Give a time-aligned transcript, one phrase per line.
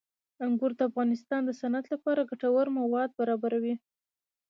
[0.45, 3.75] انګور د افغانستان د صنعت لپاره ګټور مواد برابروي.